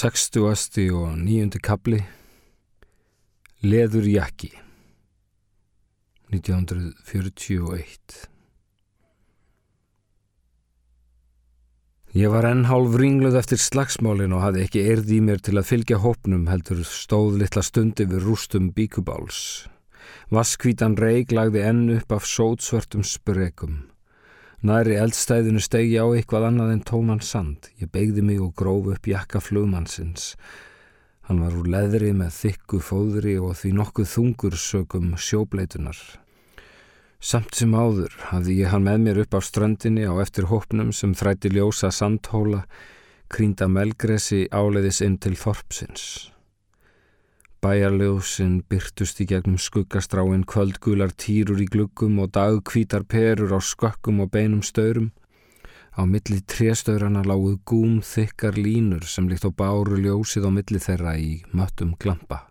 [0.00, 1.98] Sextuasti og nýjundi kapli
[3.66, 4.48] Leður jakki
[6.32, 8.14] 1941
[12.16, 15.68] Ég var enn hálf ringluð eftir slagsmálin og hafði ekki erði í mér til að
[15.74, 19.68] fylgja hópnum heldur stóð litla stundi við rústum bíkubáls.
[20.32, 23.89] Vaskvítan reik lagði enn upp af sótsvörtum sprekum.
[24.60, 27.70] Næri eldstæðinu stegi á eitthvað annað en tóman sand.
[27.80, 30.34] Ég beigði mig og gróf upp jakka flugmannsins.
[31.24, 35.96] Hann var úr leðri með þykku fóðri og því nokkuð þungur sögum sjóbleitunar.
[37.20, 41.16] Samt sem áður hafði ég hann með mér upp á strandinni á eftir hópnum sem
[41.16, 42.66] þrætti ljósa sandhóla,
[43.32, 46.04] krýnda melgresi áleiðis inn til þorpsins.
[47.60, 54.30] Bæjarljósinn byrtust í gegnum skuggastráin kvöldgular týrur í gluggum og dagkvítar perur á skökkum og
[54.32, 55.10] beinum staurum.
[55.92, 61.12] Á milli tréstaurana láguð gúm þykkar línur sem líkt á báru ljósið á milli þeirra
[61.20, 62.46] í möttum glampa.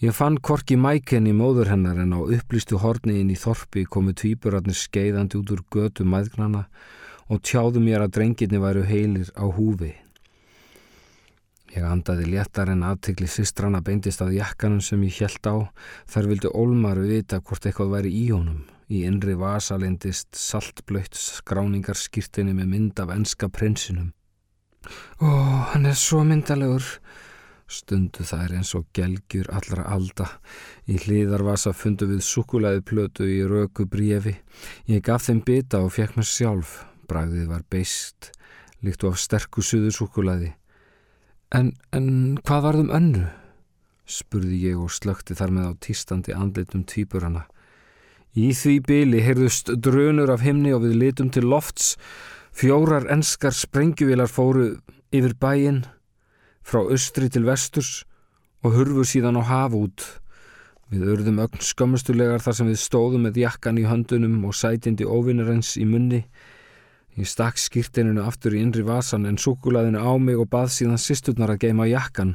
[0.00, 4.78] Ég fann korki mæken í móður hennar en á upplýstu horniðin í þorpi komu tvíburarnir
[4.78, 6.64] skeiðandi út úr götu maðgnana
[7.28, 9.92] og tjáðu mér að drengirni væru heilir á húfi.
[11.74, 15.56] Ég andaði léttar en aðtikli sistrana beindist að jakkanum sem ég hjælt á.
[16.06, 18.62] Þar vildu Olmar vita hvort eitthvað væri í honum.
[18.86, 24.12] Í innri vasa lindist saltblöytt skráningarskýrtinni með mynd af enska prinsinum.
[25.18, 25.26] Ó,
[25.72, 26.86] hann er svo myndalegur.
[27.66, 30.28] Stundu er eins og gelgjur allra alda.
[30.86, 34.36] Í hlýðarvasa fundu við sukulæði plötu í röku brífi.
[34.86, 36.84] Ég gaf þeim bita og fekk mér sjálf.
[37.08, 38.30] Bragðið var beist,
[38.84, 40.54] líkt á sterku suðu sukulæði.
[41.54, 43.24] En, en hvað varðum önnu?
[44.10, 47.44] spurði ég og slökti þar með á týstandi andlitum týpurana.
[48.34, 51.94] Í því byli heyrðust drönur af himni og við litum til lofts.
[52.50, 54.72] Fjórar enskar sprengjuvilar fóru
[55.14, 55.84] yfir bæin
[56.66, 58.02] frá austri til vesturs
[58.66, 60.04] og hurfu síðan á haf út.
[60.90, 65.76] Við örðum ögn skömmustulegar þar sem við stóðum með jakkan í höndunum og sætindi óvinnarens
[65.78, 66.24] í munni
[67.14, 71.52] Ég stakk skýrtininu aftur í innri vasan en sukulaðinu á mig og bað síðan sýsturnar
[71.54, 72.34] að geima jakkan.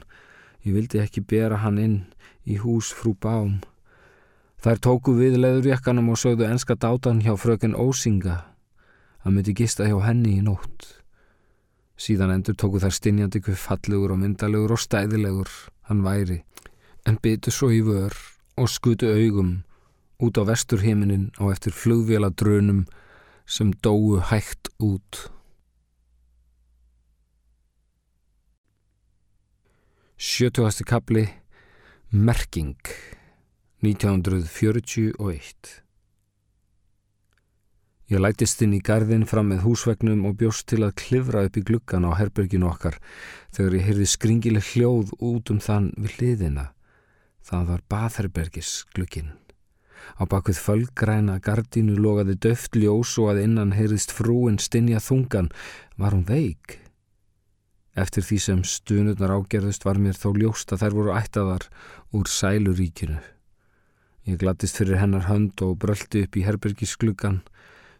[0.64, 1.98] Ég vildi ekki bera hann inn
[2.48, 3.60] í hús frú Bám.
[4.64, 8.38] Þær tóku við leðurjakkanum og sögðu enska dátan hjá fröken Ósinga
[9.24, 10.88] að myndi gista hjá henni í nótt.
[12.00, 15.52] Síðan endur tóku þær stinjandi hver fallegur og myndalegur og stæðilegur
[15.92, 16.42] hann væri
[17.08, 18.16] en byttu svo í vör
[18.60, 19.64] og skutu augum
[20.24, 22.86] út á vestur heiminin og eftir flugvela drönum
[23.50, 25.32] sem dóu hægt út.
[30.20, 31.26] Sjötugasti kapli
[32.12, 32.78] Merking
[33.82, 35.82] 1941
[38.10, 41.64] Ég lætist inn í gardin fram með húsvegnum og bjóst til að klifra upp í
[41.66, 42.98] gluggan á herberginu okkar
[43.54, 46.66] þegar ég heyrði skringileg hljóð út um þann við hliðina.
[47.46, 49.30] Það var baðherbergis glugginn.
[50.20, 55.50] Á bakvið fölgræna gardínu logaði döft ljós og að innan heyrðist frúin stinja þungan.
[55.98, 56.80] Var hún veik?
[58.00, 61.68] Eftir því sem stunurnar ágerðust var mér þó ljóst að þær voru ættaðar
[62.16, 63.20] úr sæluríkinu.
[64.30, 67.42] Ég glattist fyrir hennar hönd og bröldi upp í herbergiskluggan,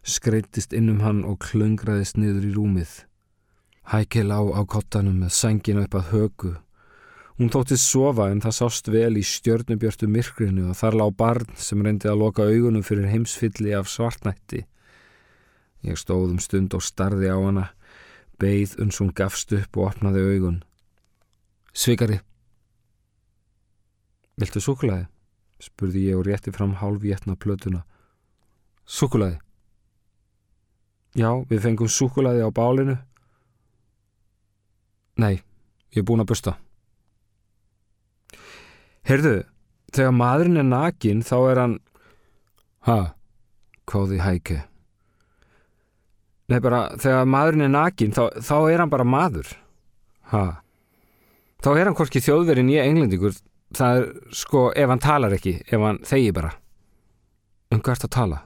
[0.06, 2.92] skreittist innum hann og klöngraðist niður í rúmið.
[3.90, 6.52] Hækil á á kottanum með sængina upp að högu
[7.40, 11.80] Hún þóttist sofa en það sást vel í stjörnubjörtu myrkrinu og þar lág barn sem
[11.80, 14.66] reyndi að loka augunum fyrir heimsfylli af svartnætti.
[15.88, 17.64] Ég stóð um stund og starði á hana,
[18.36, 20.60] beigð uns hún gafst upp og opnaði augun.
[21.72, 22.20] Svikari.
[24.36, 25.08] Viltu sukulæði?
[25.64, 27.86] spurði ég og rétti fram hálfvétna plötuna.
[28.84, 29.40] Sukulæði?
[31.16, 33.00] Já, við fengum sukulæði á bálinu.
[35.16, 35.38] Nei,
[35.96, 36.60] ég er búin að busta.
[39.08, 39.36] Heyrðu,
[39.94, 41.76] þegar maðurinn er nakin þá er hann...
[42.88, 42.98] Ha?
[43.90, 44.58] Kóði hæki.
[46.50, 49.52] Nei bara, þegar maðurinn er nakin þá, þá er hann bara maður.
[50.32, 50.44] Ha?
[51.60, 53.36] Þá er hann hvorki þjóðverinn ég englendingur.
[53.76, 56.54] Það er sko ef hann talar ekki, ef hann þegi bara.
[57.70, 58.40] Um hvert að tala?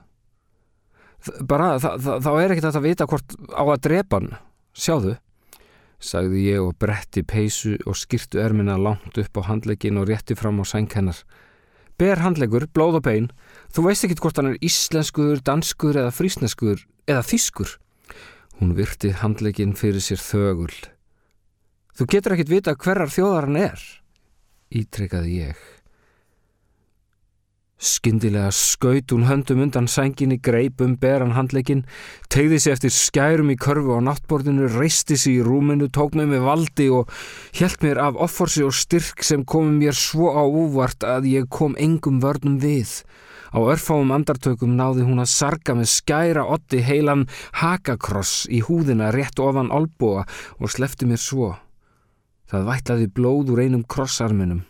[1.48, 4.34] Bara, þá er ekkert að vita hvort á að drepa hann.
[4.76, 5.14] Sjáðu
[6.02, 10.60] sagði ég og bretti peysu og skýrtu ermina langt upp á handlegin og rétti fram
[10.60, 11.20] á sænkennar.
[11.98, 13.28] Ber handlegur, blóð og bein,
[13.70, 17.76] þú veist ekki hvort hann er íslenskuður, danskuður eða frísneskuður eða þýskur.
[18.58, 20.74] Hún virti handlegin fyrir sér þögul.
[21.94, 23.86] Þú getur ekkit vita hverjar þjóðar hann er,
[24.74, 25.64] ítrekkaði ég.
[27.74, 31.82] Skyndilega skaut hún höndum undan sænginni, greip um beran handleikin,
[32.30, 36.44] tegði sér eftir skærum í körfu á náttborðinu, reisti sér í rúminu, tók með mig
[36.46, 37.10] valdi og
[37.52, 41.74] hjælt mér af offorsi og styrk sem komum mér svo á úvart að ég kom
[41.74, 43.02] engum vörnum við.
[43.54, 47.26] Á örfáum andartökum náði hún að sarga með skæra otti heilan
[47.60, 50.24] hakakross í húðina rétt ofan olbúa
[50.58, 51.52] og slefti mér svo.
[52.50, 54.64] Það vætlaði blóð úr einum krossarminum.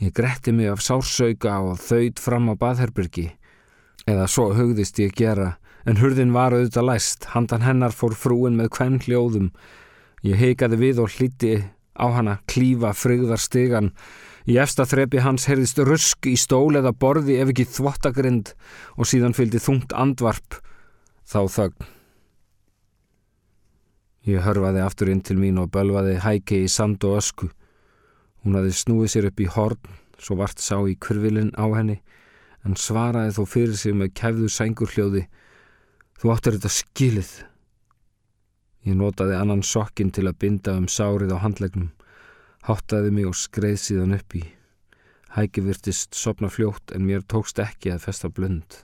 [0.00, 3.28] Ég gretti mig af sársauka og þauð fram á baðherbyrgi.
[4.08, 5.56] Eða svo hugðist ég gera,
[5.86, 7.28] en hurðin var auðvitað læst.
[7.34, 9.52] Handan hennar fór frúin með hvern hljóðum.
[10.26, 11.54] Ég heikaði við og hlíti
[11.98, 13.92] á hana klífa frigðar stigan.
[14.48, 18.54] Í efsta þrepi hans heyrðist rusk í stól eða borði ef ekki þvottagrind
[18.96, 20.58] og síðan fylgdi þungt andvarp.
[21.22, 21.90] Þá þögn.
[24.26, 27.48] Ég hörfaði aftur inn til mín og bölvaði hæki í sand og ösku.
[28.42, 29.80] Hún hafði snúið sér upp í horn,
[30.18, 32.00] svo vart sá í kurvilin á henni,
[32.66, 35.26] en svaraði þó fyrir sig með kæfðu sængur hljóði.
[36.18, 37.32] Þú áttur þetta skilið.
[38.86, 41.92] Ég notaði annan sokkin til að binda um sárið á handlegnum,
[42.66, 44.42] háttaði mig og skreið síðan upp í.
[45.32, 48.82] Hæki virtist sopna fljótt en mér tókst ekki að festa blund.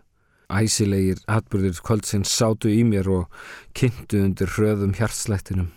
[0.48, 3.42] Æsilegir atbyrðir kvöldsins sátu í mér og
[3.76, 5.68] kynntu undir hröðum hjartslættinum.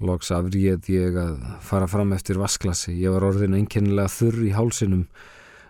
[0.00, 2.94] Loks afríð ég að fara fram eftir vasklasi.
[2.96, 5.04] Ég var orðin einkennilega þurr í hálsinum.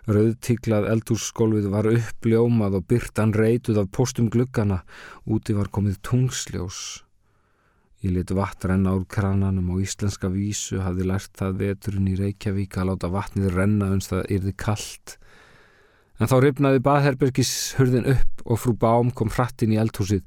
[0.07, 4.79] Rauðtíklað eldússkólfið var uppljómað og byrtan reytuð af postum gluggana.
[5.27, 7.03] Úti var komið tungsljós.
[8.01, 12.93] Ég lit vatn úr krananum og íslenska vísu hafði lært það veturinn í Reykjavík að
[12.93, 15.17] láta vatnið renna uns það yrði kallt.
[16.17, 20.23] En þá ripnaði baðherbergis hurðin upp og frú Bám kom hrattinn í eldhúsið.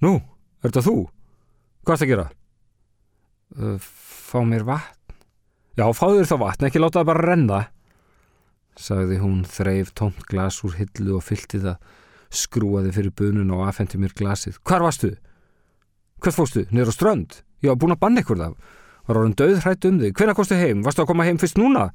[0.00, 0.20] Nú,
[0.62, 1.00] er þetta þú?
[1.84, 2.30] Hvað er það að gera?
[3.80, 4.96] Fá mér vatn?
[5.78, 7.60] Já, fáður þá vatn, ekki láta það bara renna,
[8.76, 11.78] sagði hún, þreif tómt glas úr hillu og fylti það,
[12.30, 14.58] skrúaði fyrir bunun og afhendi mér glasið.
[14.66, 15.14] Hvar varstu?
[16.20, 16.66] Hvert fóstu?
[16.70, 17.38] Nýður á strönd?
[17.64, 18.58] Já, búin að banna ykkur það.
[19.08, 20.12] Var orðin döð hrætt um þig.
[20.18, 20.82] Hvernig kostu heim?
[20.84, 21.88] Varstu að koma heim fyrst núna?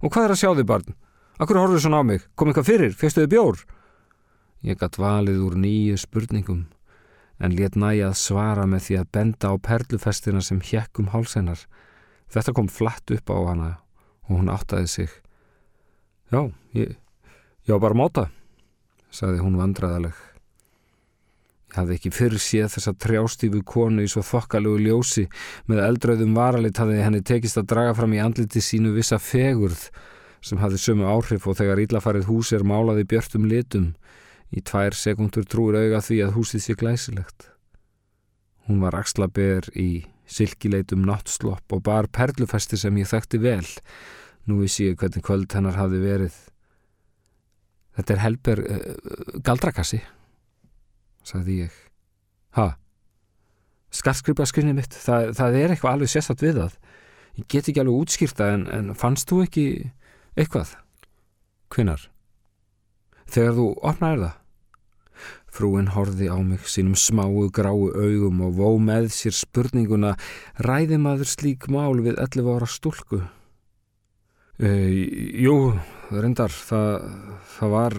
[0.00, 0.96] Og hvað er að sjá þig barn?
[1.36, 2.24] Akkur horfðu svona á mig?
[2.34, 2.96] Kom eitthvað fyrir?
[2.96, 3.60] Fyrstu þið bjór?
[4.66, 6.64] Ég gatt valið úr nýju spurningum
[7.38, 11.66] en let næja að svara með því að benda á perlufestina sem hjekk um hálsennar.
[12.32, 13.72] Þetta kom flatt upp á hana
[14.26, 15.10] og hún áttaði sig.
[16.32, 16.96] Já, ég,
[17.66, 18.24] ég var bara móta,
[19.14, 20.16] sagði hún vandraðaleg.
[21.66, 25.26] Ég hafði ekki fyrir séð þessa trjástífu konu í svo þokkalögu ljósi
[25.68, 29.90] með eldrauðum varalit hafði henni tekist að draga fram í andliti sínu vissa fegurð
[30.40, 33.90] sem hafði sömu áhrif og þegar íllafarið hús er málaði björtum litum
[34.54, 37.48] Í tvær sekundur trúir auga því að húsið sé glæsilegt.
[38.66, 43.66] Hún var axlaber í silkileitum náttslopp og bar perlufesti sem ég þekkti vel.
[44.46, 46.34] Nú vissi ég hvernig kvöld hennar hafi verið.
[47.96, 48.80] Þetta er helber uh,
[49.46, 50.02] galdrakassi,
[51.26, 51.78] sagði ég.
[52.58, 52.74] Ha?
[53.94, 56.76] Skartskripa skrinni mitt, Þa, það er eitthvað alveg sérstatt við það.
[57.36, 59.66] Ég get ekki alveg útskýrta en, en fannst þú ekki
[60.36, 60.74] eitthvað?
[61.72, 62.04] Hvinnar?
[63.26, 64.42] Þegar þú opnaði það?
[65.56, 70.12] Frúin horfi á mig sínum smáu gráu augum og vó með sér spurninguna
[70.60, 73.22] ræði maður slík mál við 11 ára stúlku?
[74.56, 74.68] E,
[75.40, 75.54] jú,
[76.12, 77.08] reyndar, það,
[77.56, 77.96] það var,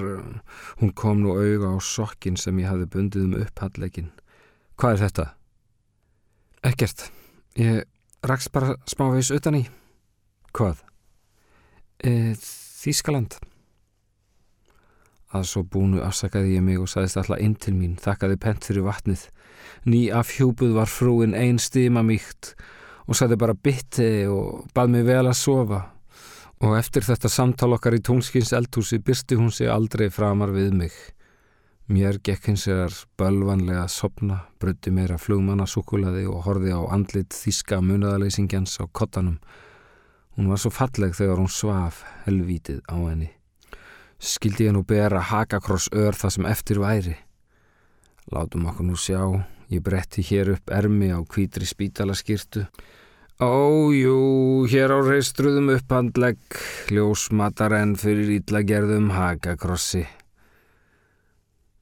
[0.83, 4.13] hún kom nú auga á sokkin sem ég hafi bundið um upphandleikin.
[4.77, 5.27] Hvað er þetta?
[6.69, 7.09] Ekkert,
[7.57, 7.83] ég
[8.25, 9.65] raks bara smávegis utan í.
[10.53, 10.81] Hvað?
[12.05, 13.41] E, Þískaland.
[15.35, 18.85] Að svo búnu afsakaði ég mig og saðist alltaf inn til mín, þakkaði pent fyrir
[18.85, 19.25] vatnið.
[19.83, 22.53] Ný afhjúpuð var frúin einn stíma mýkt
[23.07, 25.81] og saði bara bytti og bað mig vel að sofa.
[26.63, 30.95] Og eftir þetta samtal okkar í tónskins eldhúsi byrsti hún sig aldrei framar við mig.
[31.91, 37.79] Mér gekk hins vegar bölvanlega að sopna, bröndi meira flugmannasúkulaði og horfi á andlit þíska
[37.83, 39.39] munaðaleysingjans á kottanum.
[40.35, 43.36] Hún var svo falleg þegar hún svaf helvítið á henni
[44.19, 47.15] skildi ég nú bera hakakross ör það sem eftir væri.
[48.33, 49.21] Látum okkur nú sjá,
[49.71, 52.65] ég bretti hér upp ermi á kvítri spítalaskirtu.
[53.37, 56.41] Ójú, hér á reistruðum upphandlegg,
[56.89, 60.07] ljósmatar enn fyrir ídlagerðum hakakrossi.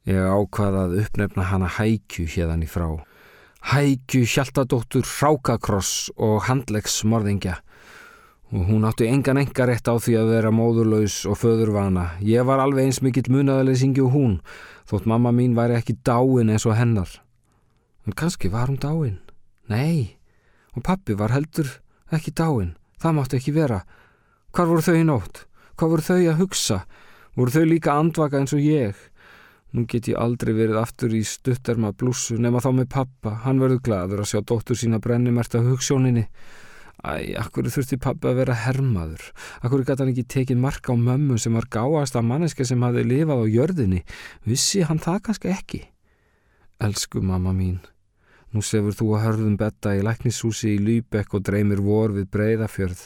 [0.05, 2.89] Ég ákvaðað uppnefna hana hækju hérðan í frá.
[3.71, 7.55] Hækju hjáltadóttur hrákakross og handleggsmorðingja
[8.55, 12.15] og hún átti engan enga rétt á því að vera móðurlaus og föðurvana.
[12.23, 14.37] Ég var alveg eins mikill munaðaleysingi og hún,
[14.87, 17.09] þótt mamma mín væri ekki dáin eins og hennar.
[18.07, 19.17] En kannski var hún dáin?
[19.67, 20.15] Nei,
[20.71, 21.67] og pappi var heldur
[22.15, 22.77] ekki dáin.
[23.01, 23.81] Það mátti ekki vera.
[24.55, 25.43] Hvar voru þau í nótt?
[25.75, 26.77] Hvað voru þau að hugsa?
[27.35, 28.95] Voru þau líka andvaka eins og ég?
[29.75, 33.33] Nú get ég aldrei verið aftur í stutterma blússu nema þá með pappa.
[33.43, 36.29] Hann verður gladur að sjá dóttur sína brennimert af hugssjóninni.
[37.05, 39.27] Æ, akkur þurfti pappa að vera hermaður.
[39.61, 43.03] Akkur gæti hann ekki tekið marka á mömmu sem var gáast af manneska sem hafi
[43.05, 44.01] lifað á jörðinni.
[44.47, 45.81] Vissi hann það kannski ekki?
[46.81, 47.77] Elsku mamma mín.
[48.55, 53.05] Nú sefur þú að hörðum betta í læknishúsi í Lýbekk og dreymir vor við breyðafjörð.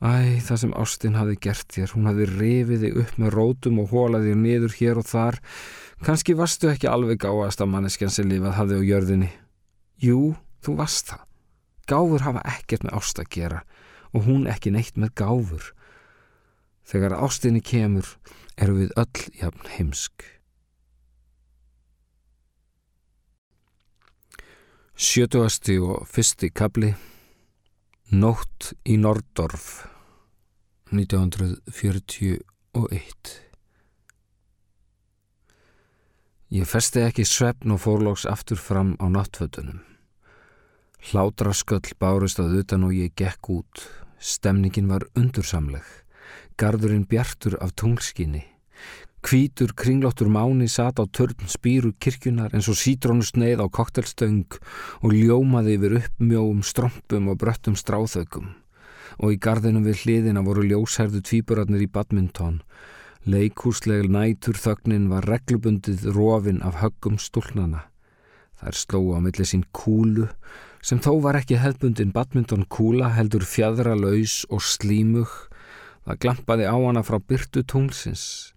[0.00, 3.92] Æ, það sem Ástin hafi gert þér, hún hafi rifið þig upp með rótum og
[3.92, 5.40] hólaði þér niður hér og þar.
[6.04, 9.30] Kanski varstu ekki alveg gáast af manneskjan sem lifað hafði á jörðinni.
[10.00, 10.34] Jú,
[10.64, 11.24] þú varst það.
[11.90, 13.60] Gáfur hafa ekkert með Ást að gera
[14.14, 15.64] og hún ekki neitt með gáfur.
[16.84, 18.06] Þegar Ástinni kemur,
[18.60, 20.16] eru við öll jafn heimsk.
[24.94, 26.94] Sjötuasti og fyrsti kabli
[28.14, 29.88] Nótt í Nordorf
[30.94, 32.44] 1941
[36.54, 39.93] Ég festi ekki svefn og fórlóks aftur fram á náttfötunum.
[41.04, 43.82] Hlátrasköll bárust að utan og ég gekk út.
[44.16, 45.84] Stemningin var undursamleg.
[46.56, 48.40] Garðurinn bjartur af tunglskinni.
[49.24, 54.56] Kvítur kringlóttur máni sat á törn spýru kirkjunar eins og sítrónusneið á koktelstöng
[55.04, 58.54] og ljómaði yfir uppmjóum strompum og bröttum stráþögum.
[59.20, 62.62] Og í gardinum við hliðina voru ljósherðu tvíburarnir í badminton.
[63.28, 67.90] Leikúsleg nætur þögnin var reglubundið rofin af höggum stúlnana.
[68.56, 70.30] Þær slóu á milli sín kúlu
[70.84, 75.30] sem þó var ekki hefbundin badminton kúla heldur fjadra laus og slímug.
[76.04, 78.52] Það glampaði á hana frá byrtu tunglsins.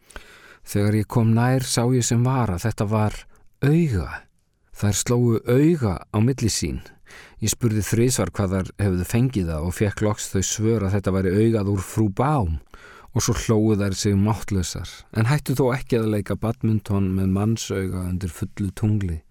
[0.68, 3.16] Þegar ég kom nær sá ég sem var að þetta var
[3.64, 4.10] auga.
[4.76, 6.84] Þær slóu auga á milli sín.
[7.40, 11.14] Ég spurði þrísvar hvað þar hefðu fengið það og fekk loks þau svör að þetta
[11.16, 12.58] væri augað úr frú bám
[13.16, 18.04] og svo hlóðu þær sig máttlösar en hættu þó ekki að leika badminton með mannsauga
[18.04, 19.22] undir fullu tungli.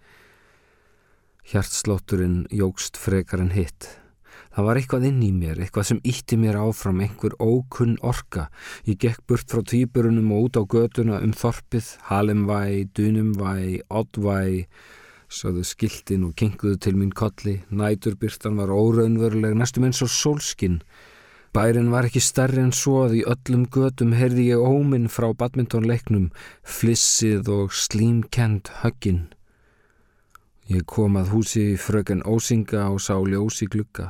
[1.46, 3.86] Hjartslótturinn jógst frekar en hitt.
[4.50, 8.48] Það var eitthvað inn í mér, eitthvað sem ítti mér áfram, einhver ókunn orka.
[8.88, 13.52] Ég gekk burt frá týpurunum og út á göduna um þorpið, Halimvæ, Dunumvæ,
[13.86, 14.64] Oddvæ,
[15.30, 17.60] saðu skiltin og kenguðu til mín kolli.
[17.70, 20.80] Næturbyrtan var óraunveruleg, næstum eins og sólskinn.
[21.54, 26.32] Bærin var ekki stærri en svo að í öllum gödum heyrði ég óminn frá badmintonleiknum,
[26.66, 29.28] flissið og slímkend högginn.
[30.66, 34.08] Ég kom að húsi fröken Ósinga og sá ljós í glugga.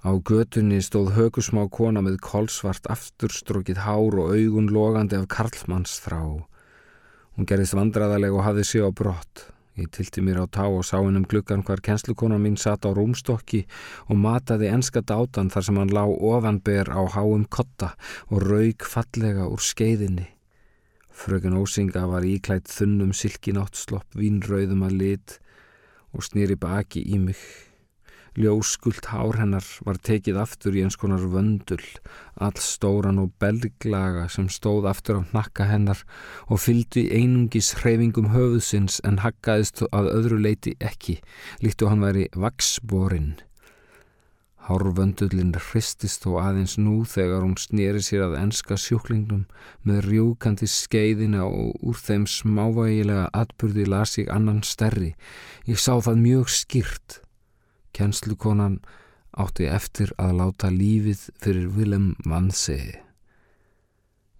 [0.00, 6.22] Á götunni stóð högusmá kona með kolsvart afturstrókið hár og augun logandi af karlmanns þrá.
[7.36, 9.44] Hún gerðist vandraðaleg og hafði sig á brott.
[9.76, 13.66] Ég tilti mér á tá og sá hennum gluggan hvar kenslukona mín satt á rúmstokki
[14.08, 17.92] og mataði enska dátan þar sem hann lá ofanber á háum kotta
[18.32, 20.30] og raug fallega úr skeiðinni.
[21.12, 25.42] Fröken Ósinga var íklætt þunnum silkinátt-slopp vínrauðum að lit
[26.16, 27.40] og snýri baki í mig.
[28.36, 31.80] Ljóskult hár hennar var tekið aftur í eins konar vöndul,
[32.36, 36.02] all stóran og belglaga sem stóð aftur á nakka hennar
[36.52, 41.16] og fylgdi einungis hreyfingum höfuðsins en hakkaðist að öðru leiti ekki,
[41.64, 43.38] líkt og hann væri vaksborinn.
[44.66, 49.44] Hárvöndullin hristist þó aðeins nú þegar hún snýri sér að enska sjúklingnum
[49.86, 55.14] með rjúkandi skeiðina og úr þeim smávægilega atbyrði las ég annan stærri.
[55.70, 57.20] Ég sá það mjög skýrt.
[57.94, 58.80] Kjenslukonan
[59.38, 63.05] átti eftir að láta lífið fyrir Willem Vansegi.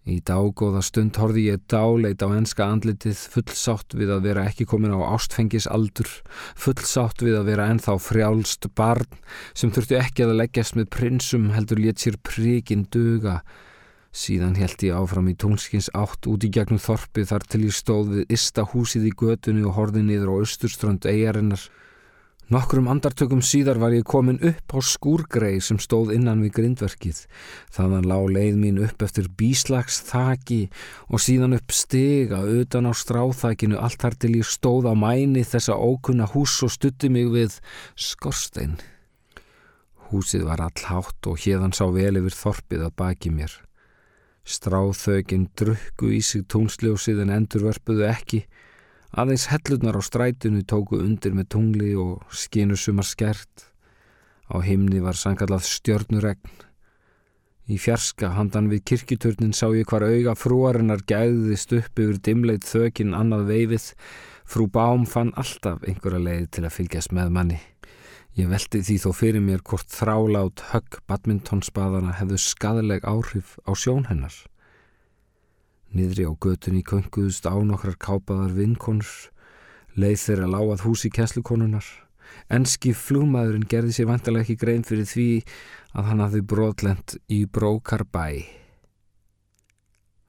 [0.06, 4.94] Í dágóða stund horfi ég dáleit á enska andlitið fullsátt við að vera ekki komin
[4.94, 6.06] á ástfengis aldur,
[6.54, 9.18] fullsátt við að vera ennþá frjálst barn
[9.50, 13.40] sem þurftu ekki að leggjast með prinsum heldur létt sér príkin duga.
[14.14, 18.14] Síðan held ég áfram í tungskins átt út í gegnum þorpið þar til ég stóð
[18.14, 21.66] við ysta húsið í götunni og horfið niður á austurströnd eigarinnar.
[22.46, 27.24] Nokkrum andartökum síðar var ég komin upp á skúrgrei sem stóð innan við grindverkið.
[27.74, 30.60] Þannig lág leið mín upp eftir bíslags þaki
[31.10, 35.74] og síðan upp stiga utan á stráþakinu allt þar til ég stóð á mæni þessa
[35.74, 37.56] ókunna hús og stutti mig við
[37.98, 38.78] skorstein.
[40.12, 43.50] Húsið var all hátt og hérðan sá vel yfir þorpið að baki mér.
[44.46, 48.44] Stráþögin drukku í sig tónsljósið en endurverpuðu ekki
[49.16, 53.62] Aðeins hellurnar á strætinu tóku undir með tungli og skinu sumar skert.
[54.52, 56.50] Á himni var sangallað stjörnuregn.
[57.72, 63.16] Í fjarska handan við kirkjuturnin sá ég hvar auga frúarinnar gæðist upp yfir dimleit þökin
[63.16, 63.86] annað veifið.
[64.44, 67.58] Frú Bám fann alltaf einhverja leið til að fylgjast með manni.
[68.36, 74.04] Ég veldi því þó fyrir mér hvort þrálát högg badmintonsbaðana hefðu skadaleg áhrif á sjón
[74.12, 74.36] hennar.
[75.94, 79.12] Niðri á götunni könguðust á nokkrar kápaðar vinkonur,
[79.94, 81.86] leið þeirra lágað húsi kesslukonunar.
[82.50, 85.30] Enski flúmaðurinn gerði sér vantilega ekki grein fyrir því
[85.96, 88.28] að hann hafði brotlent í brókarbæ.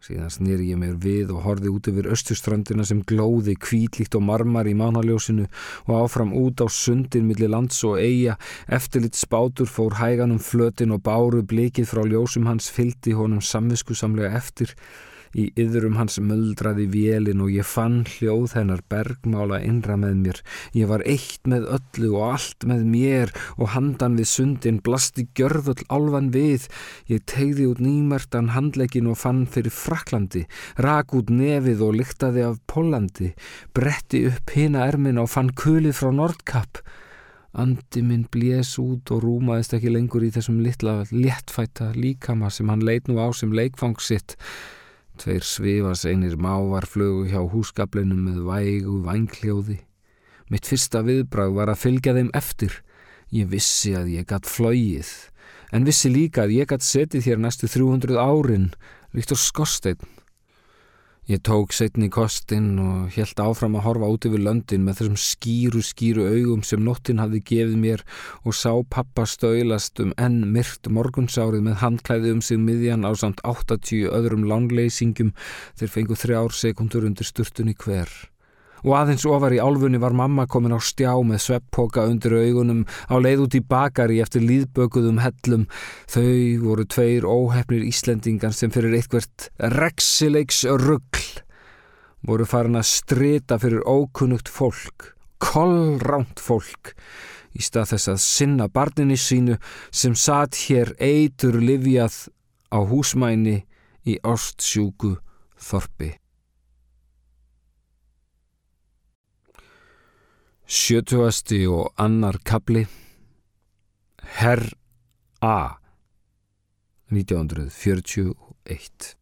[0.07, 4.69] Síðan snýri ég mér við og horfi út yfir östuströndina sem glóði kvítlíkt og marmar
[4.69, 5.49] í mánaljósinu
[5.89, 8.37] og áfram út á sundin millir lands og eiga.
[8.71, 14.77] Eftirlitt spátur fór hæganum flötin og báru blikið frá ljósum hans fyldi honum samviskusamlega eftir
[15.35, 20.41] Í yðrum hans möldraði vélin og ég fann hljóð hennar bergmála innra með mér.
[20.77, 25.83] Ég var eitt með öllu og allt með mér og handan við sundin blasti gjörðull
[25.89, 26.69] álvan við.
[27.11, 30.45] Ég tegði út nýmertan handlegin og fann fyrir Fraklandi,
[30.79, 33.33] rak út nefið og lyktaði af Pólandi,
[33.75, 36.81] bretti upp hina ermin og fann kulið frá Nordkapp.
[37.57, 42.83] Andi minn blés út og rúmaðist ekki lengur í þessum litla léttfæta líkama sem hann
[42.85, 44.35] leit nú á sem leikfangsitt.
[45.17, 49.79] Tveir svifas einir mávar flögu hjá húsgablinum með vægu vangljóði.
[50.53, 52.75] Mitt fyrsta viðbrað var að fylgja þeim eftir.
[53.33, 55.09] Ég vissi að ég gatt flóið,
[55.73, 58.69] en vissi líka að ég gatt setið hér næstu 300 árin,
[59.11, 60.16] líkt og skorsteinn.
[61.27, 65.81] Ég tók setni kostinn og helt áfram að horfa út yfir löndin með þessum skýru
[65.83, 68.03] skýru augum sem nóttin hafði gefið mér
[68.47, 73.43] og sá pappa stöylast um enn myrt morgunsárið með handklæði um sig miðjan á samt
[73.43, 75.35] 80 öðrum lánleysingum.
[75.75, 78.07] Þeir fengu þrjár sekundur undir sturtunni hver
[78.83, 83.15] og aðeins ofar í álfunni var mamma komin á stjá með svepppoka undir augunum á
[83.17, 85.65] leið út í bakari eftir líðbökuðum hellum.
[86.11, 91.43] Þau voru tveir óhefnir Íslendingar sem fyrir eitthvert reksileiks ruggl
[92.27, 96.95] voru farin að strita fyrir ókunnugt fólk, kollránt fólk
[97.57, 99.57] í stað þess að sinna barninni sínu
[99.89, 102.27] sem satt hér eitur livjað
[102.73, 103.61] á húsmæni
[104.07, 105.17] í ástsjúku
[105.57, 106.13] þorpi.
[110.67, 112.81] Sjötuasti og annar kabli
[114.35, 114.59] Herr
[115.39, 115.79] A
[117.07, 119.15] 1941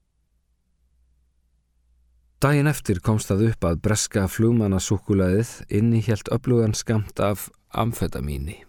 [2.41, 8.65] Dæin eftir komst það upp að breska flugmannasúkulæðið inni helt upplugan skamt af amfetamíni.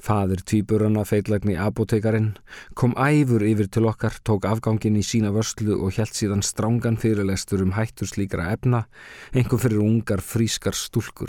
[0.00, 2.40] Fadir tvíburana feillagni apotekarinn
[2.72, 7.60] kom æfur yfir til okkar, tók afgangin í sína vörslu og helt síðan strángan fyrirlestur
[7.60, 8.88] um hættur slíkra efna,
[9.36, 11.28] einhver fyrir ungar frískar stúlkur.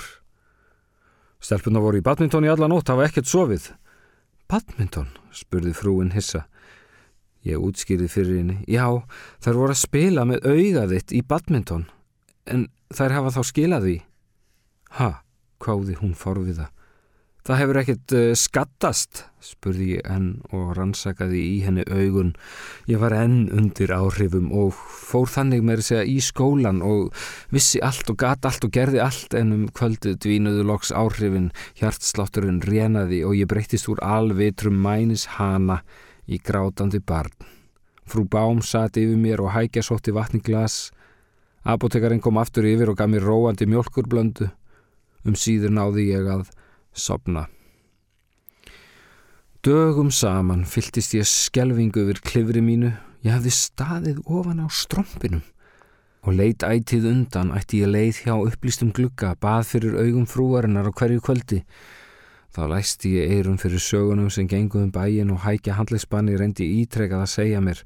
[1.39, 3.69] Stelpuna voru í badminton í alla nótt, hafa ekkert sofið.
[4.49, 5.07] Badminton?
[5.31, 6.45] spurði frúin hissa.
[7.47, 8.57] Ég útskýrði fyrir henni.
[8.67, 9.05] Já,
[9.39, 11.85] þær voru að spila með augaðitt í badminton.
[12.49, 13.95] En þær hafa þá skilaði.
[14.97, 15.11] Ha,
[15.63, 16.67] hváði hún forviða.
[17.47, 22.33] Það hefur ekkert uh, skattast, spurði ég enn og rannsakaði í henni augun.
[22.91, 27.23] Ég var enn undir áhrifum og fór þannig með þess að í skólan og
[27.55, 31.49] vissi allt og gat allt og gerði allt en um kvöldu dvínuðu loks áhrifin,
[31.79, 35.79] hjartslátturinn rénaði og ég breyttist úr alvitrum mænis hana
[36.27, 37.33] í grátandi barn.
[38.09, 40.89] Frú Bám sati yfir mér og hækja sótti vatni glas.
[41.63, 44.49] Apotekarinn kom aftur yfir og gaf mér róandi mjölkurblöndu.
[45.27, 46.47] Um síður náði ég að
[46.93, 47.47] sopna.
[49.65, 52.93] Dögum saman fylltist ég skelvingu yfir klifri mínu,
[53.25, 55.43] ég hafði staðið ofan á strompinum
[56.23, 60.91] og leit ætið undan ætti ég leið hjá upplýstum glugga, bað fyrir augum frúarinnar á
[60.91, 61.61] hverju kvöldi.
[62.49, 67.33] Þá læsti ég eirum fyrir sögunum sem genguðum bæin og hækja handlegsbanni reyndi ítrekað að
[67.35, 67.83] segja mér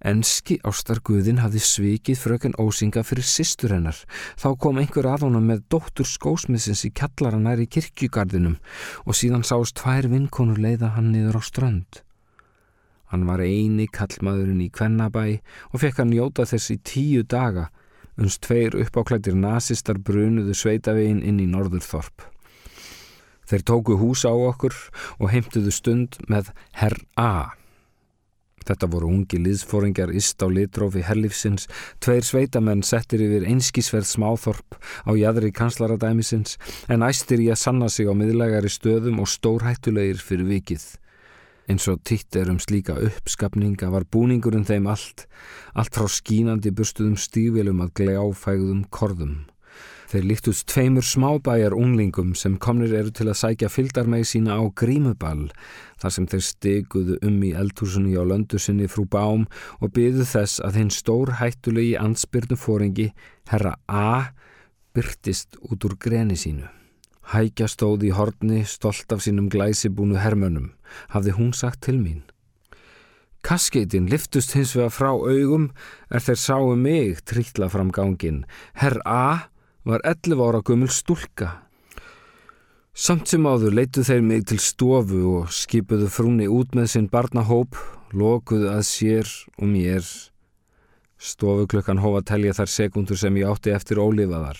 [0.00, 3.98] Enski ástarguðin hafði svikið fröken ósinga fyrir sýstur hennar.
[4.40, 8.56] Þá kom einhver að honum með dóttur skósmiðsins í kallaran nær í kirkjugarðinum
[9.04, 12.00] og síðan sást tvær vinkonur leiða hann niður á strönd.
[13.12, 15.26] Hann var eini kallmaðurinn í Kvennabæ
[15.68, 17.68] og fekk hann njóta þess í tíu daga,
[18.16, 22.24] uns tveir uppáklættir nazistar brunuðu sveitavegin inn í Norðurþorp.
[23.50, 24.76] Þeir tóku hús á okkur
[25.18, 27.56] og heimtuðu stund með Herr A.
[28.70, 31.66] Þetta voru ungi liðsfóringar ist á litrófi herlífsins,
[31.98, 36.58] tveir sveitamenn settir yfir einskísverð smáþorp á jæðri kanslaradæmisins
[36.92, 40.84] en æstir í að sanna sig á miðlægari stöðum og stórhættulegir fyrir vikið.
[41.70, 45.26] Eins og titt er um slíka uppskapninga var búningurinn þeim allt,
[45.74, 49.36] allt frá skínandi burstuðum stífélum að gleáfægðum korðum.
[50.10, 55.44] Þeir líktust tveimur smábæjar unglingum sem komnir eru til að sækja fylgdarmegi sína á grímuball
[56.02, 59.44] þar sem þeir steguðu um í eldhúsunni á löndu sinni frú Bám
[59.78, 63.12] og byðu þess að hinn stór hættulegi ansbyrnu fóringi,
[63.52, 64.34] herra A,
[64.98, 66.66] byrtist út úr greni sínu.
[67.30, 70.72] Hækja stóð í horni, stolt af sínum glæsibúnu hermönum,
[71.14, 72.24] hafði hún sagt til mín.
[73.46, 75.70] Kaskeitin liftust hins vega frá augum
[76.10, 78.42] er þeir sáu mig trítla fram gangin.
[78.74, 79.49] Herr A
[79.84, 81.50] var 11 ára gummul stúlka.
[82.92, 87.78] Samt sem áður leituð þeir mig til stofu og skipuðu frúni út með sinn barnahóp,
[88.12, 90.04] lokuðu að sér og mér.
[91.20, 94.58] Stofuklökan hófa telja þar sekundur sem ég átti eftir ólifaðar,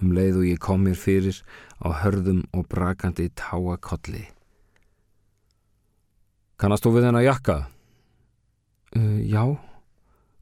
[0.00, 1.42] um leið og ég kom mér fyrir
[1.82, 4.24] á hörðum og brakandi táakolli.
[6.56, 7.56] Kannast þú við henn að jakka?
[8.96, 9.42] Uh, já.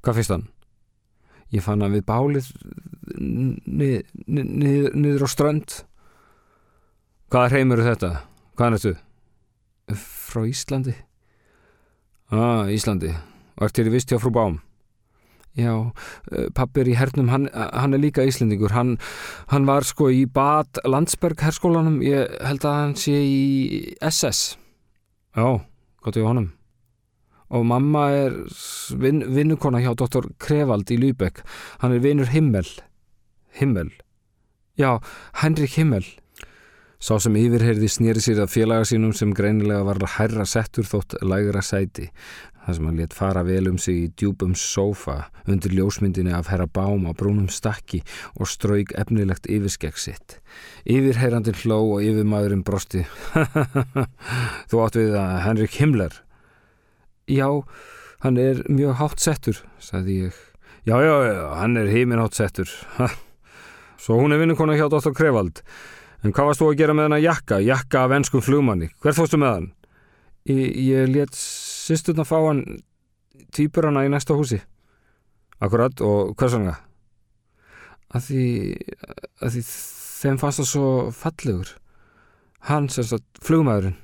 [0.04, 0.44] Hvað fyrst hann?
[1.54, 2.50] Ég fann hann við bálið
[3.14, 5.80] nið, nið, niður á strönd.
[7.32, 8.12] Hvaða hreimur er þetta?
[8.58, 8.94] Hvaðan ertu?
[10.00, 10.94] Frá Íslandi.
[12.32, 13.12] Ah, Íslandi.
[13.62, 14.58] Ert þér í vist hjá frú Bám?
[15.54, 15.70] Já,
[16.56, 18.74] pappir í hernum, hann, hann er líka íslendingur.
[18.74, 18.96] Hann,
[19.52, 22.00] hann var sko í Bad Landsberg herskólanum.
[22.02, 24.56] Ég held að hann sé í SS.
[25.38, 25.46] Já,
[26.02, 26.50] gott í honum
[27.50, 28.40] og mamma er
[29.00, 31.44] vin, vinnukona hjá doktor Krevald í Lübeck.
[31.82, 32.68] Hann er vinnur Himmel.
[33.58, 33.92] Himmel.
[34.78, 34.98] Já,
[35.42, 36.06] Henrik Himmel.
[37.04, 41.60] Sá sem yfirherði snýri sér að félaga sínum sem greinilega var hærra settur þótt lægra
[41.60, 42.08] sæti.
[42.64, 46.64] Þar sem hann let fara vel um sig í djúbum sófa undir ljósmyndinni af herra
[46.64, 48.00] Bám á brúnum stakki
[48.40, 50.38] og strauk efnilegt yfirskegg sitt.
[50.88, 53.04] Yfirherrandin hló og yfirmaðurinn brosti.
[54.72, 56.23] Þú átt við að Henrik Himmler
[57.30, 57.48] Já,
[58.20, 60.40] hann er mjög hátt settur, sagði ég.
[60.84, 62.68] Já, já, já, hann er heiminn hátt settur.
[64.04, 65.14] Svo hún er vinnukona hjá Dr.
[65.16, 65.62] Krevald.
[66.24, 67.60] En hvað varst þú að gera með hann að jakka?
[67.64, 68.90] Jakka af ennskum flugmanni.
[69.00, 69.70] Hvert fórstu með hann?
[70.48, 72.62] Ég, ég let sýsturna fá hann
[73.56, 74.60] týpur hana í næsta húsi.
[75.64, 76.76] Akkurat, og hvers vanga?
[78.12, 78.44] Að því,
[79.40, 81.74] að því þeim fannst það svo fallegur.
[82.68, 83.96] Hann, sagt, flugmaðurinn.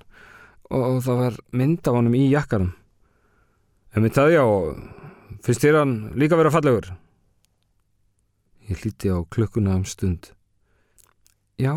[0.71, 2.73] Og, og það var mynd af honum í jakkanum.
[3.91, 4.45] En mitt að já,
[5.43, 6.93] finnst þér hann líka vera fallegur?
[8.71, 10.31] Ég hlíti á klukkuna um stund.
[11.59, 11.75] Já.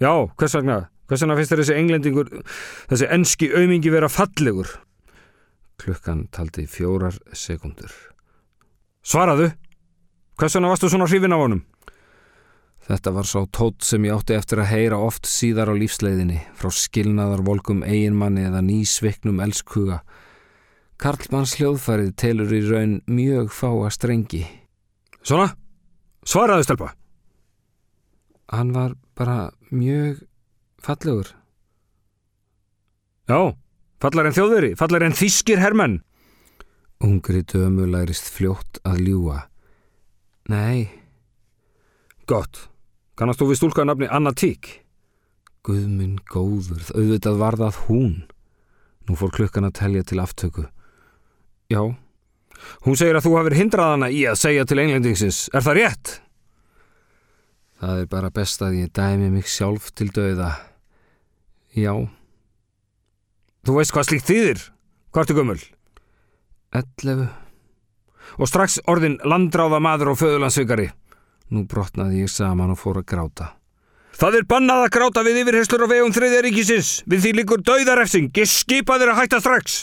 [0.00, 0.78] Já, hvers vegna?
[1.04, 2.32] Hvers vegna finnst þér þessi englendingur,
[2.88, 4.70] þessi enski aumingi vera fallegur?
[5.82, 7.92] Klukkan taldi fjórar sekundur.
[9.04, 9.50] Svaraðu!
[10.40, 11.60] Hvers vegna varstu svona hrifin á honum?
[12.84, 16.72] Þetta var svo tótt sem ég átti eftir að heyra oft síðar á lífsleiðinni, frá
[16.72, 20.02] skilnaðar volkum eiginmanni eða nýsviknum elskuga,
[21.00, 24.44] Karlmanns hljóðfærið telur í raun mjög fáa strengi.
[25.24, 25.50] Svona,
[26.26, 26.92] svaraðu stelpa.
[28.52, 30.22] Hann var bara mjög
[30.84, 31.32] fallegur.
[33.24, 33.56] Já,
[34.04, 36.02] fallar en þjóðveri, fallar en þískir hermenn.
[37.04, 39.38] Ungri dömu lærist fljótt að ljúa.
[40.52, 40.90] Nei.
[42.28, 42.68] Gott,
[43.18, 44.68] kannast þú við stúlka nafni Anna Tík?
[45.64, 48.14] Guðminn góður, auðvitað var það hún.
[49.08, 50.66] Nú fór klukkan að telja til aftöku.
[51.74, 51.82] Já.
[52.86, 55.40] Hún segir að þú hafið hindrað hana í að segja til englendingsins.
[55.52, 56.12] Er það rétt?
[57.82, 60.52] Það er bara best að ég dæmi mig sjálf til döiða.
[61.74, 61.92] Já.
[63.64, 64.62] Þú veist hvað slíkt þýðir?
[65.14, 65.58] Hvort er gummul?
[66.74, 67.26] Ellefu.
[68.40, 70.88] Og strax orðin landráða maður og föðulansvíkari.
[71.52, 73.50] Nú brotnaði ég saman og fór að gráta.
[74.14, 76.90] Það er bannað að gráta við yfirherslur á vegum þriðja ríkisins.
[77.10, 78.30] Við því líkur döiðarefsing.
[78.38, 79.80] Ég skipa þér að hætta strax.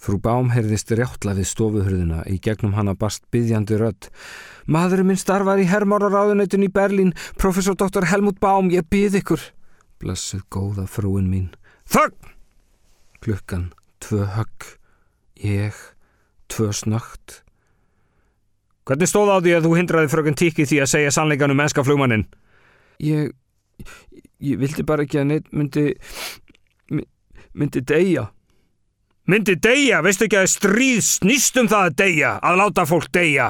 [0.00, 4.08] Frú Bám heyrðist rjáttla við stofuhurðina, í gegnum hana bast byggjandi rödd.
[4.64, 8.06] Maðurinn minn starfar í hermáraráðunetun í Berlín, professor Dr.
[8.08, 9.44] Helmut Bám, ég byð ykkur.
[10.00, 11.50] Blessuð góða frúin mín.
[11.92, 12.32] Þögg!
[13.20, 13.68] Klukkan,
[14.00, 14.70] tvö högg,
[15.44, 15.76] ég,
[16.48, 17.42] tvö snögt.
[18.88, 21.84] Hvernig stóð á því að þú hindraði frökun tíki því að segja sannleikan um mennska
[21.84, 22.24] flugmannin?
[23.04, 23.34] Ég,
[24.40, 25.90] ég vildi bara ekki að neitt myndi,
[27.52, 28.30] myndi deyja.
[29.30, 33.44] Myndi deyja, veistu ekki að stríð snýstum það að deyja, að láta fólk deyja?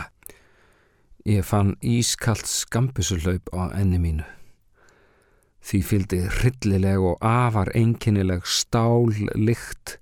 [1.25, 4.27] Ég fann ískallt skambusulaup á enni mínu.
[5.65, 9.97] Því fylgdi hryllileg og afar einkennileg stállykt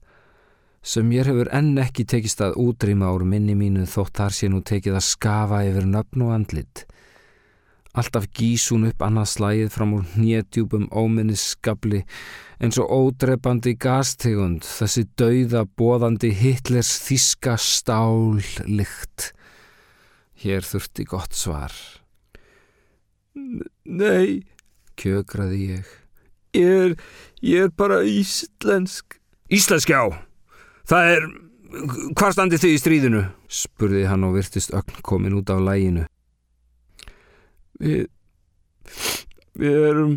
[0.82, 4.64] sem mér hefur enn ekki tekist að útrýma úr minni mínu þótt þar sé nú
[4.66, 6.88] tekið að skafa yfir nöfn og andlit.
[7.96, 12.02] Alltaf gís hún upp annað slægið fram úr nýjadjúpum óminnisskabli
[12.58, 19.32] eins og ódrepandi gastegund, þessi dauða bóðandi Hitlers þíska stállykt.
[20.42, 21.74] Hér þurfti gott svar.
[23.34, 24.44] Nei,
[24.98, 25.96] kjögraði ég.
[26.58, 26.94] Ég er,
[27.44, 29.18] ég er bara íslensk.
[29.54, 30.02] Íslensk, já.
[30.88, 31.26] Það er,
[32.18, 33.24] hvað standi þið í stríðinu?
[33.48, 36.06] spurði hann og virtist ögn komin út af læginu.
[37.78, 38.08] Við,
[39.58, 40.16] við erum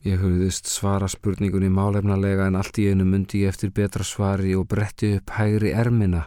[0.00, 4.64] Ég hugðist svara spurningunni málefnalega en allt í einu myndi ég eftir betra svari og
[4.72, 6.22] bretti upp hægri ermina.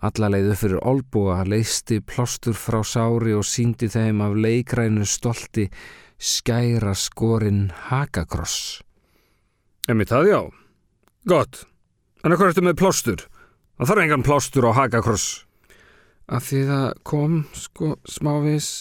[0.00, 5.66] Alla leiðu fyrir olbúa, leisti plástur frá sári og síndi þeim af leikrænu stolti
[6.16, 8.80] skæra skorinn hakakross.
[9.84, 10.40] Emi það já.
[11.28, 11.66] Gott.
[12.24, 13.26] En hvað ertu með plástur?
[13.76, 15.28] Það þarf engan plástur á hakakross.
[16.32, 18.72] Að því það kom sko smávís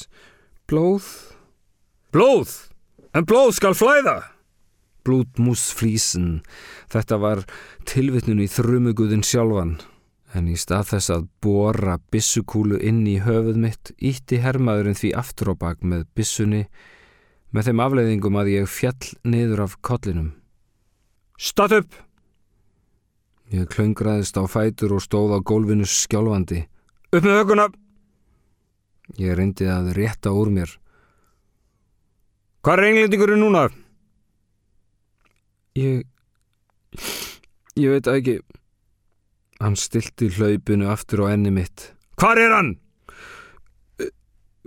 [0.69, 1.05] blóð.
[2.13, 2.49] Blóð?
[3.13, 4.19] En blóð skal flæða.
[5.05, 6.41] Blútmúsflísin.
[6.93, 7.45] Þetta var
[7.89, 9.79] tilvittnun í þrumuguðin sjálfan.
[10.37, 15.53] En í stað þess að bóra bissukúlu inn í höfuð mitt ítti hermaðurinn því aftur
[15.53, 16.67] á bak með bissunni
[17.49, 20.35] með þeim afleiðingum að ég fjall niður af kollinum.
[21.39, 21.97] Statt upp!
[23.49, 26.67] Ég klöngraðist á fætur og stóð á gólfinu skjálfandi.
[27.09, 27.71] Upp með höguna!
[29.17, 30.75] Ég reyndi að rétta úr mér.
[32.61, 33.67] Hvað er englendingurinn núna?
[35.79, 36.05] Ég...
[37.79, 38.39] Ég veit ekki.
[39.59, 41.93] Hann stilti hlaupinu aftur á enni mitt.
[42.19, 42.73] Hvar er hann?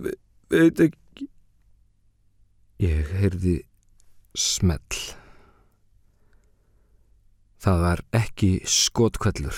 [0.01, 0.15] Ve
[0.49, 1.29] veit ekki.
[2.81, 3.59] Ég heyrði
[4.33, 4.97] smell.
[7.63, 9.55] Það var ekki skotkvellur,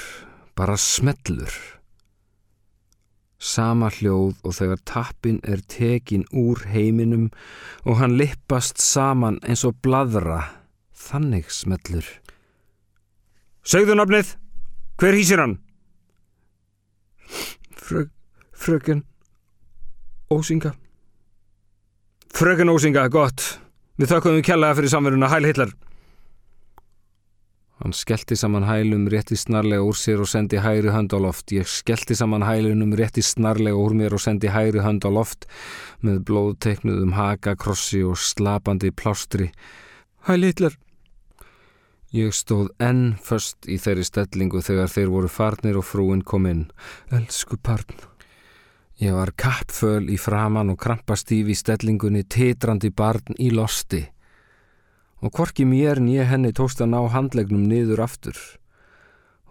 [0.54, 1.56] bara smellur.
[3.45, 7.27] Sama hljóð og þegar tappin er tekin úr heiminum
[7.86, 10.39] og hann lippast saman eins og bladra,
[10.97, 12.08] þannig smellur.
[13.65, 14.34] Segðu nafnið,
[14.97, 15.60] hver hýsir hann?
[17.86, 18.08] Frö,
[18.53, 19.03] fröken
[20.34, 20.73] Ósinga.
[22.34, 23.60] Fröken Ósinga, gott.
[24.01, 25.75] Við þakkuðum kjallaða fyrir samveruna Hæl Hitler.
[27.83, 31.51] Hann skellti saman hælum rétti snarlega úr sér og sendi hægri hönd á loft.
[31.51, 35.43] Ég skellti saman hælunum rétti snarlega úr mér og sendi hægri hönd á loft
[35.99, 39.51] með blóðteiknuðum haka, krossi og slapandi plástri.
[40.23, 40.79] Hæli Hitler!
[42.15, 46.69] Ég stóð enn först í þeirri stellingu þegar þeir voru farnir og frúin kom inn.
[47.11, 47.91] Elsku parn!
[49.03, 54.05] Ég var kappföl í framann og krampastíf í stellingunni, titrandi barn í losti
[55.25, 58.38] og hvorki mér ég henni tókst að ná handlegnum niður aftur.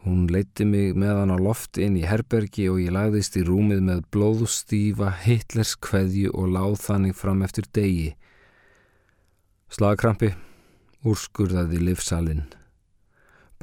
[0.04, 4.04] Hún leiti mig meðan á loft inn í herbergi og ég lagðist í rúmið með
[4.14, 8.12] blóðstífa, hitlers kveðju og láð þannig fram eftir degi.
[9.72, 10.34] Slagkrampi,
[11.02, 12.44] úrskurðaði livsalinn.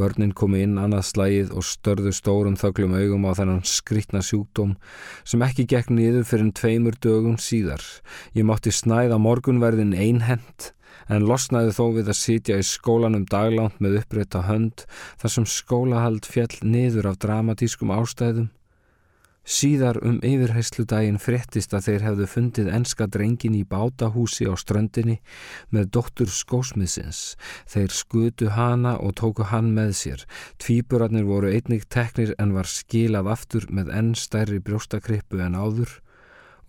[0.02, 4.76] Börnin komi inn annað slægið og störðu stórum þöglum augum á þennan skrittna sjúkdóm
[5.22, 7.84] sem ekki gekk niður fyrir tveimur dögum síðar.
[8.34, 10.72] Ég mátti snæða morgunverðin einhent
[11.12, 14.86] en losnaði þó við að sitja í skólanum daglánt með upprætta hönd
[15.22, 18.50] þar sem skólahald fjall niður af dramatískum ástæðum.
[19.42, 25.18] Síðar um yfirheyslu daginn fréttist að þeir hefðu fundið enska drengin í bátahúsi á ströndinni
[25.74, 27.36] með doktur skósmiðsins.
[27.66, 30.28] Þeir skutu hana og tóku hann með sér.
[30.62, 35.98] Tvíburarnir voru einnig teknir en var skilað aftur með enn stærri brjóstakrippu en áður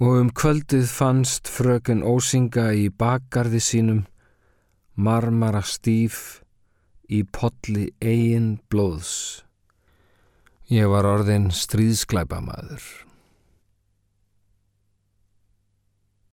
[0.02, 4.00] og um kvöldið fannst fröken Ósinga í bakgarði sínum
[4.96, 6.42] marmara stíf
[7.12, 9.44] í podli eigin blóðs.
[10.70, 12.85] Ég var orðin stríðsklæpamaður.